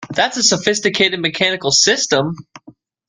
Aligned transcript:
That's 0.09 0.35
a 0.35 0.41
sophisticated 0.41 1.19
mechanical 1.19 1.69
system! 1.69 2.35